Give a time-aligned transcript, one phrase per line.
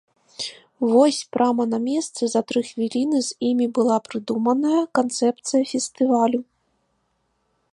[0.91, 6.41] Вось прама на месцы за тры хвіліны з імі была прыдуманая канцэпцыя фестывалю.